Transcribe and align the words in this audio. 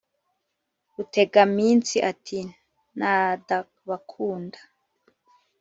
”rutegaminsi 0.95 1.97
ati: 2.11 2.39
“nadabakunda 2.97 4.59